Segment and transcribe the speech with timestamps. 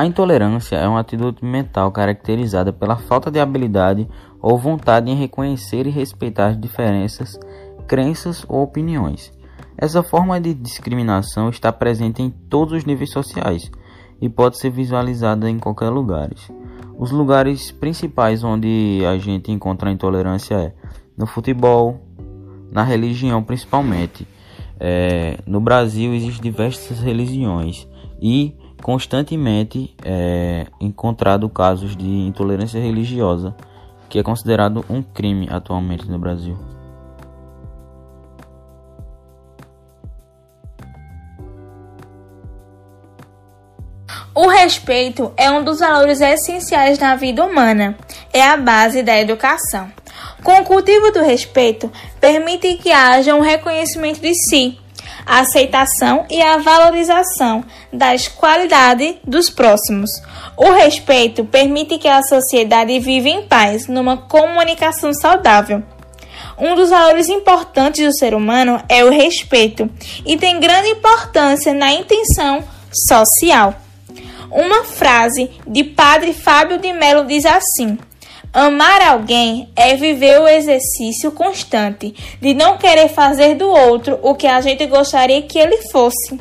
[0.00, 4.08] A intolerância é uma atitude mental caracterizada pela falta de habilidade
[4.40, 7.38] ou vontade em reconhecer e respeitar as diferenças,
[7.86, 9.30] crenças ou opiniões.
[9.76, 13.70] Essa forma de discriminação está presente em todos os níveis sociais
[14.22, 16.30] e pode ser visualizada em qualquer lugar.
[16.96, 20.72] Os lugares principais onde a gente encontra a intolerância é
[21.14, 22.00] no futebol,
[22.72, 24.26] na religião principalmente.
[24.80, 27.86] É, no Brasil existem diversas religiões
[28.18, 33.54] e constantemente é encontrado casos de intolerância religiosa,
[34.08, 36.56] que é considerado um crime atualmente no Brasil.
[44.34, 47.96] O respeito é um dos valores essenciais na vida humana,
[48.32, 49.90] é a base da educação.
[50.42, 51.90] Com o cultivo do respeito,
[52.20, 54.78] permite que haja um reconhecimento de si,
[55.30, 60.10] a aceitação e a valorização das qualidades dos próximos.
[60.56, 65.84] O respeito permite que a sociedade viva em paz, numa comunicação saudável.
[66.58, 69.88] Um dos valores importantes do ser humano é o respeito
[70.26, 72.64] e tem grande importância na intenção
[73.08, 73.76] social.
[74.50, 77.96] Uma frase de Padre Fábio de Mello diz assim:
[78.52, 84.46] Amar alguém é viver o exercício constante de não querer fazer do outro o que
[84.48, 86.36] a gente gostaria que ele fosse.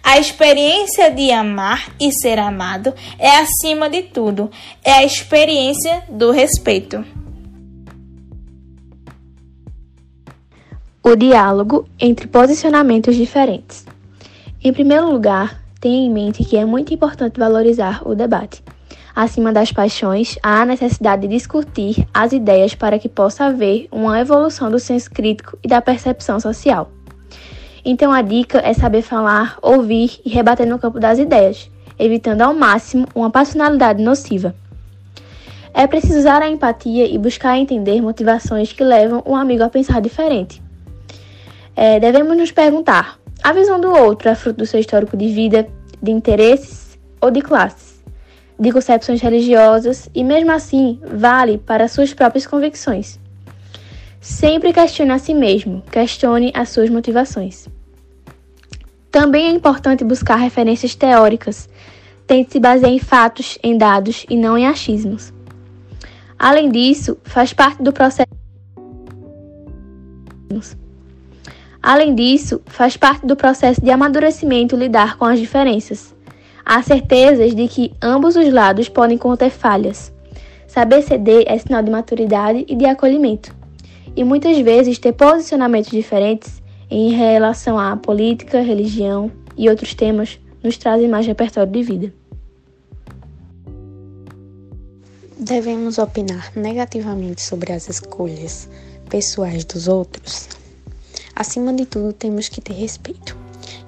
[0.00, 4.48] A experiência de amar e ser amado é, acima de tudo,
[4.84, 7.04] é a experiência do respeito.
[11.02, 13.84] O diálogo entre posicionamentos diferentes.
[14.62, 18.62] Em primeiro lugar, tenha em mente que é muito importante valorizar o debate
[19.18, 24.20] acima das paixões, há a necessidade de discutir as ideias para que possa haver uma
[24.20, 26.88] evolução do senso crítico e da percepção social.
[27.84, 32.54] Então, a dica é saber falar, ouvir e rebater no campo das ideias, evitando ao
[32.54, 34.54] máximo uma passionalidade nociva.
[35.74, 40.00] É preciso usar a empatia e buscar entender motivações que levam um amigo a pensar
[40.00, 40.62] diferente.
[41.74, 45.66] É, devemos nos perguntar: a visão do outro é fruto do seu histórico de vida,
[46.00, 47.87] de interesses ou de classes?
[48.58, 53.18] De concepções religiosas e, mesmo assim, vale para suas próprias convicções.
[54.20, 57.68] Sempre questione a si mesmo, questione as suas motivações.
[59.10, 61.68] Também é importante buscar referências teóricas.
[62.26, 65.32] Tente se basear em fatos, em dados e não em achismos.
[66.38, 68.28] Além disso, faz parte do processo.
[71.82, 76.14] Além disso, faz parte do processo de amadurecimento lidar com as diferenças.
[76.70, 80.12] Há certezas de que ambos os lados podem conter falhas.
[80.66, 83.56] Saber ceder é sinal de maturidade e de acolhimento.
[84.14, 90.76] E muitas vezes ter posicionamentos diferentes em relação à política, religião e outros temas nos
[90.76, 92.12] trazem mais repertório de vida.
[95.38, 98.68] Devemos opinar negativamente sobre as escolhas
[99.08, 100.50] pessoais dos outros?
[101.34, 103.34] Acima de tudo, temos que ter respeito.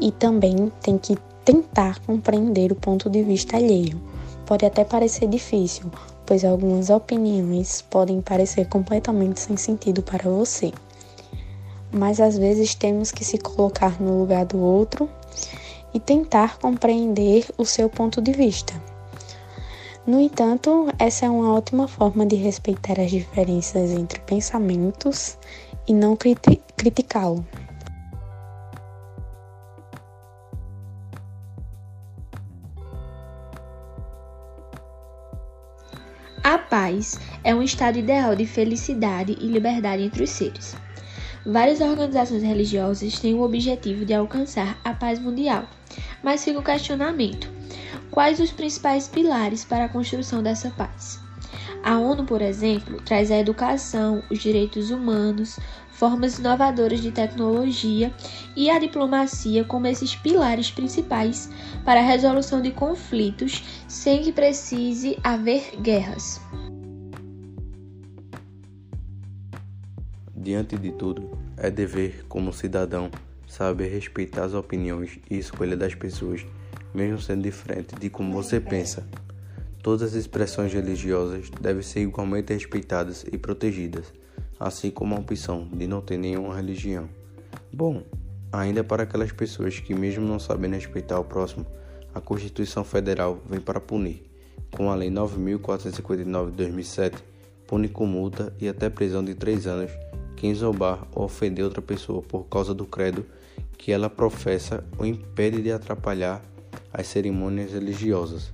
[0.00, 4.00] E também tem que tentar compreender o ponto de vista alheio.
[4.46, 5.90] Pode até parecer difícil,
[6.24, 10.72] pois algumas opiniões podem parecer completamente sem sentido para você.
[11.92, 15.08] Mas às vezes temos que se colocar no lugar do outro
[15.92, 18.74] e tentar compreender o seu ponto de vista.
[20.06, 25.38] No entanto, essa é uma ótima forma de respeitar as diferenças entre pensamentos
[25.86, 26.16] e não
[26.76, 27.44] criticá-lo.
[36.44, 40.76] A paz é um estado ideal de felicidade e liberdade entre os seres.
[41.46, 45.66] Várias organizações religiosas têm o objetivo de alcançar a paz mundial,
[46.22, 47.50] mas fica o questionamento:
[48.10, 51.18] quais os principais pilares para a construção dessa paz?
[51.82, 55.58] A ONU, por exemplo, traz a educação, os direitos humanos,
[55.94, 58.12] formas inovadoras de tecnologia
[58.56, 61.48] e a diplomacia como esses pilares principais
[61.84, 66.40] para a resolução de conflitos sem que precise haver guerras.
[70.36, 73.10] Diante de tudo, é dever, como cidadão,
[73.46, 76.44] saber respeitar as opiniões e escolha das pessoas,
[76.92, 79.06] mesmo sendo diferente de como você pensa.
[79.82, 84.12] Todas as expressões religiosas devem ser igualmente respeitadas e protegidas
[84.64, 87.06] assim como a opção de não ter nenhuma religião.
[87.70, 88.02] Bom,
[88.50, 91.66] ainda para aquelas pessoas que, mesmo não sabendo respeitar o próximo,
[92.14, 94.24] a Constituição Federal vem para punir,
[94.74, 97.22] com a Lei 9.459 de 2007,
[97.66, 99.90] pune com multa e até prisão de 3 anos
[100.34, 103.26] quem zombar ou ofender outra pessoa por causa do credo
[103.76, 106.42] que ela professa ou impede de atrapalhar
[106.90, 108.50] as cerimônias religiosas.